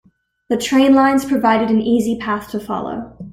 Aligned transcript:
The 0.49 0.57
train 0.57 0.95
lines 0.95 1.25
provided 1.25 1.69
an 1.69 1.79
easy 1.79 2.17
path 2.19 2.49
to 2.53 2.59
follow. 2.59 3.15